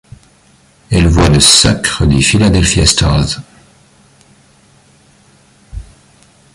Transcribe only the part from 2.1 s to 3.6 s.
Philadelphia Stars.